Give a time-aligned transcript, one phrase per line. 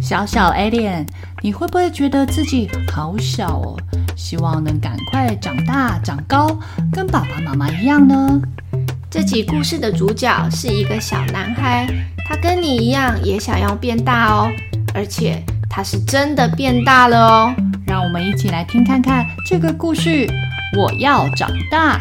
[0.00, 1.06] 小小 Alien，
[1.42, 3.76] 你会不会觉得自己好小哦？
[4.16, 6.58] 希望能赶快长大长高，
[6.90, 8.40] 跟爸爸妈妈一样呢？
[9.10, 11.86] 这集故事的主角是一个小男孩，
[12.26, 14.50] 他跟你一样也想要变大哦，
[14.94, 17.54] 而且他是真的变大了哦。
[17.86, 20.26] 让我们一起来听看看这个故事。
[20.78, 22.00] 我要长大。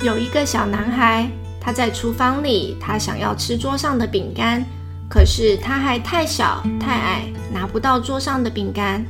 [0.00, 1.28] 有一个小男孩，
[1.60, 4.64] 他在厨房里，他想要吃桌上的饼干，
[5.08, 9.04] 可是他还太小太矮，拿不到桌上的饼干。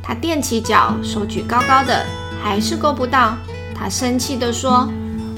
[0.00, 2.04] 他踮起脚，手举高高的，
[2.42, 3.34] 还是够不到。
[3.74, 4.88] 他生气地说：“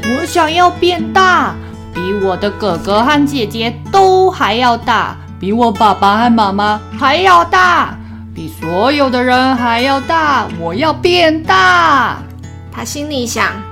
[0.05, 1.55] 我想要变大，
[1.95, 7.99] 比我的哥哥和姐姐都还要大，比我爸爸和妈妈还要大，
[8.35, 10.47] 比所有的人还要大。
[10.59, 12.19] 我要变大。”
[12.71, 13.70] 他心里想。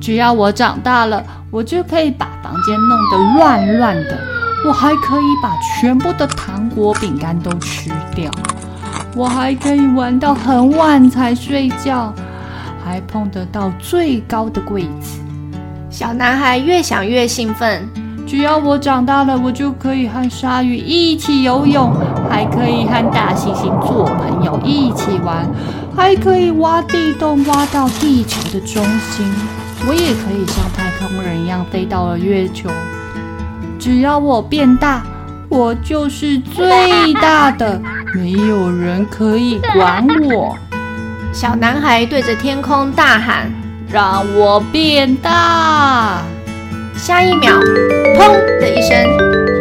[0.00, 4.18] 只要我长大了，我就可以把房间弄得乱乱的。
[4.66, 8.30] 我还可以把全部的糖果、饼干都吃掉。
[9.14, 12.12] 我还可以玩到很晚才睡觉，
[12.84, 15.20] 还碰得到最高的柜子。
[15.90, 17.88] 小男孩越想越兴奋。
[18.26, 21.92] 只要我长大了，我就可以和鲨鱼一起游泳，
[22.30, 25.48] 还可以和大猩猩做朋友，一起玩，
[25.96, 29.26] 还可以挖地洞，挖到地球的中心。
[29.88, 32.70] 我也可以像太空人一样飞到了月球。
[33.78, 35.02] 只要我变大，
[35.48, 37.80] 我就是最大的，
[38.14, 40.56] 没有人可以管我。
[41.32, 43.50] 小男孩对着天空大喊
[43.90, 46.22] ：“让我变大！”
[46.94, 47.58] 下一秒，
[48.18, 49.02] 砰的一声，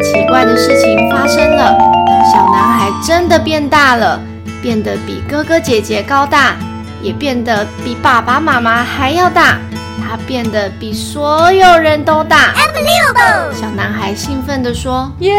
[0.01, 1.77] 奇怪的事情发生了。
[2.31, 4.19] 小男孩真的变大了，
[4.61, 6.55] 变得比哥哥姐姐高大，
[7.01, 9.57] 也变得比爸爸妈妈还要大。
[9.99, 12.53] 他变得比所有人都大。
[13.53, 15.33] 小男孩兴奋地说：“耶，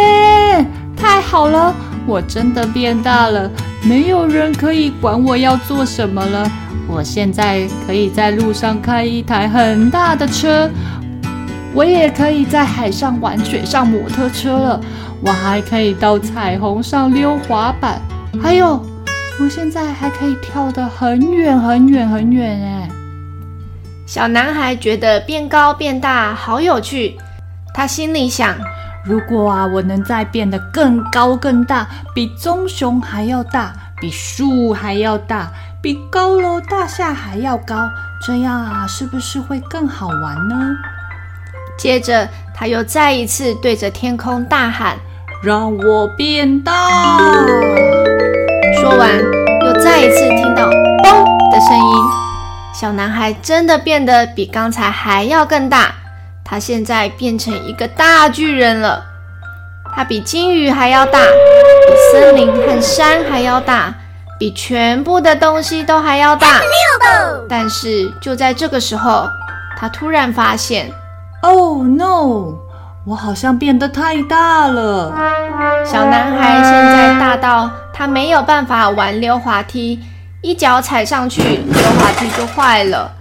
[0.96, 1.74] 太好了！
[2.06, 3.50] 我真的变大了，
[3.82, 6.50] 没有人可以管我要做什么了。
[6.86, 10.68] 我现在可以在路上开一台很大的车，
[11.72, 14.80] 我也可以在海上玩水上摩托车了。
[15.22, 18.00] 我还可以到彩虹上溜滑板，
[18.42, 18.84] 还有，
[19.38, 22.88] 我现在还可以跳得很远很远很远哎。”
[24.10, 27.16] 小男孩觉得变高变大好有趣，
[27.72, 28.56] 他心里想：
[29.04, 37.88] 如果啊，我能再变得更高更大，比棕熊还要大，比树还要大，比高楼大厦还要高，
[38.26, 40.56] 这样啊，是不是会更好玩呢？
[41.78, 44.96] 接着，他又再一次对着天空大喊
[45.40, 46.88] ：“让我变大！”
[48.82, 49.08] 说完，
[49.66, 50.68] 又再一次听到
[50.98, 51.19] “嘣”的声音。
[52.80, 55.92] 小男孩真的变得比刚才还要更大，
[56.42, 59.04] 他现在变成一个大巨人了。
[59.94, 63.92] 他比鲸鱼还要大，比森林和山还要大，
[64.38, 66.62] 比全部的东西都还要大。
[67.50, 69.28] 但是就在这个时候，
[69.76, 70.90] 他突然发现
[71.42, 72.54] ，Oh no！
[73.04, 75.12] 我好像变得太大了。
[75.84, 80.02] 小男孩现在大到他没有办法玩溜滑梯。
[80.42, 83.12] 一脚踩上去，溜滑梯就坏了。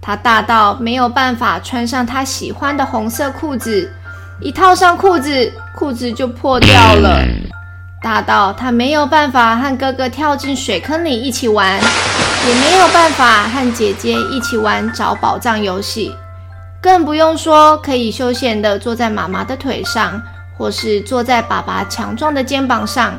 [0.00, 3.92] 他大到没有办法穿上他喜欢的红色裤子，
[4.40, 7.22] 一套上裤子，裤子就破掉了。
[8.02, 16.14] 大到他没有办法和哥哥跳进水坑里一起玩，也没有办法和姐姐一起玩找宝藏游戏，
[16.80, 20.22] 更不用说可以休闲地坐在妈妈的腿上，
[20.56, 23.18] 或是坐在爸爸强壮的肩膀上。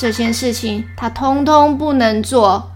[0.00, 2.70] 这些事情他通通不能做，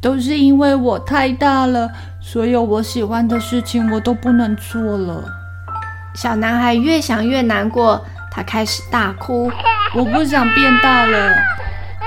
[0.00, 1.90] 都是因为我太大了，
[2.22, 5.22] 所有我喜欢的事情我都不能做了。
[6.14, 9.52] 小男孩越想越难过，他开始大哭。
[9.94, 11.34] 我不想变大了，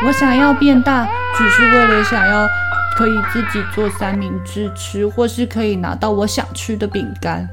[0.08, 2.48] 我想要变大，只是为了想要
[2.98, 7.48] 可以自己做三明治吃，或是可以拿到我想吃的饼干。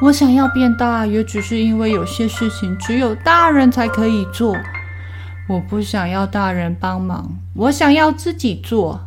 [0.00, 4.56] 我想要变大，也只是因为有些事情只有大人才可以做。
[5.52, 9.00] 我不想要大人帮忙，我想要自己做。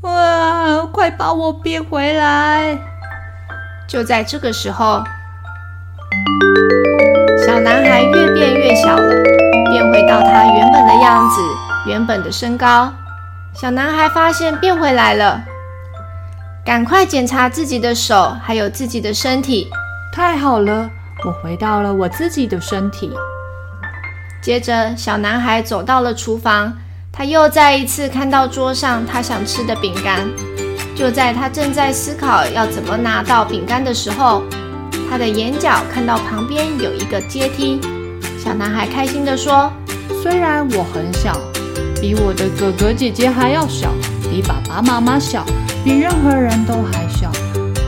[0.00, 0.84] 哇！
[0.92, 2.76] 快把我变回来！
[3.86, 5.04] 就在这个时候，
[7.46, 9.08] 小男孩越变越小了，
[9.70, 11.40] 变回到他原本的样子，
[11.86, 12.92] 原本的身高。
[13.52, 15.44] 小男孩发现变回来了，
[16.64, 19.68] 赶快检查自己的手，还有自己的身体。
[20.12, 20.90] 太好了，
[21.24, 23.12] 我回到了我自己的身体。
[24.44, 26.70] 接着，小男孩走到了厨房，
[27.10, 30.28] 他又再一次看到桌上他想吃的饼干。
[30.94, 34.42] 就在他正在思考要怎么拿到饼干的时候，
[35.08, 37.80] 他的眼角看到旁边有一个阶梯。
[38.38, 39.72] 小男孩开心地说
[40.22, 41.40] ：“虽然我很小，
[41.98, 43.94] 比我的哥哥姐姐还要小，
[44.30, 45.42] 比爸爸妈妈小，
[45.82, 47.32] 比任何人都还小。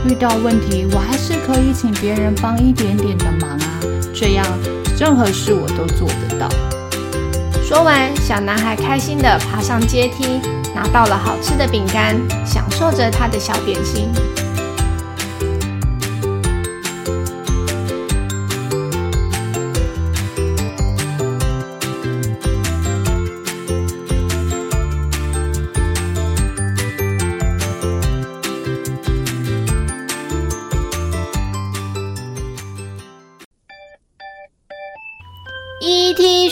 [0.07, 3.79] 遇到问题，我还是可以请别人帮一点点的忙啊，
[4.11, 4.43] 这样。”
[4.99, 6.49] 任何事我都做得到。
[7.61, 10.41] 说完，小男孩开心地爬上阶梯，
[10.73, 12.15] 拿到了好吃的饼干，
[12.45, 14.09] 享受着他的小点心。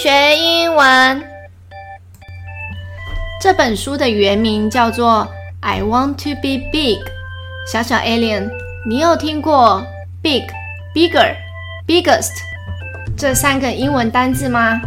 [0.05, 1.23] 学英文。
[3.41, 5.21] 这本书的原名叫做
[5.61, 6.97] 《I Want to Be Big》。
[7.65, 8.51] 小小 Alien，
[8.87, 9.83] 你有听过
[10.21, 10.43] Big、
[10.93, 11.35] Bigger、
[11.87, 12.29] Biggest
[13.17, 14.79] 这三个英文单字吗？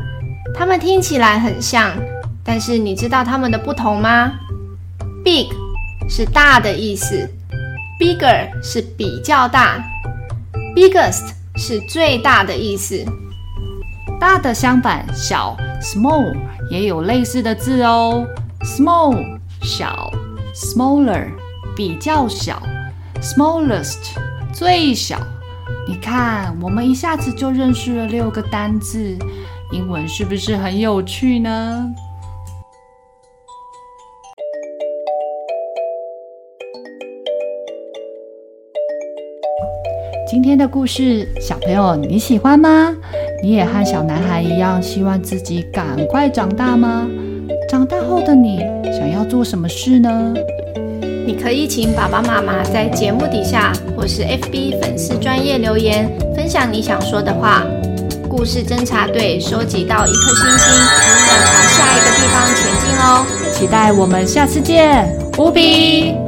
[0.55, 1.97] 它们听起来很像，
[2.45, 4.31] 但是你知道它们的不同吗
[5.25, 5.49] ？Big
[6.09, 7.29] 是大的意思
[7.99, 9.85] ，Bigger 是比较大
[10.77, 13.05] ，Biggest 是最大的意思。
[14.21, 16.35] 大的相反，小 （small）
[16.71, 18.27] 也有类似的字哦。
[18.63, 20.11] small 小
[20.55, 21.29] ，smaller
[21.77, 22.61] 比较小
[23.23, 23.99] ，smallest
[24.53, 25.19] 最小。
[25.87, 29.17] 你看，我们一下子就认识了六个单字，
[29.71, 31.89] 英文是不是很有趣呢？
[40.29, 42.95] 今天的故事，小朋友你喜欢吗？
[43.43, 47.07] 你也和小男孩一样，希望自己赶快长大吗？
[47.69, 50.35] 长大后的你想要做什么事呢？
[51.27, 57.63] 你可以请爸爸妈妈在节目底下或是 FB 粉丝专业留言，分享你想说的话。
[58.29, 63.27] 故事侦查队收集到一颗星星，要朝下一个地方前进哦！
[63.53, 65.09] 期待我们下次见，
[65.39, 66.28] 无比。